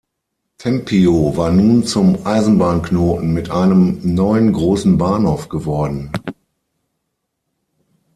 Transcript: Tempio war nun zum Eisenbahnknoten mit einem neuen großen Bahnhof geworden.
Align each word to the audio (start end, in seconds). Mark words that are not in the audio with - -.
Tempio 0.57 1.37
war 1.37 1.51
nun 1.51 1.83
zum 1.85 2.25
Eisenbahnknoten 2.25 3.33
mit 3.35 3.51
einem 3.51 3.99
neuen 4.15 4.51
großen 4.51 4.97
Bahnhof 4.97 5.47
geworden. 5.47 6.11